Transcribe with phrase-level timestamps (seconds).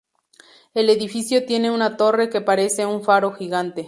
[0.73, 3.79] El edificio tiene una torre que parece un faro gigante.